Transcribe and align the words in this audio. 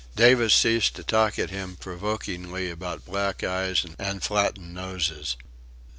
Davis 0.15 0.55
ceased 0.55 0.95
to 0.95 1.03
talk 1.03 1.37
at 1.37 1.51
him 1.51 1.75
provokingly 1.75 2.71
about 2.71 3.05
black 3.05 3.43
eyes 3.43 3.85
and 3.99 4.23
flattened 4.23 4.73
noses. 4.73 5.37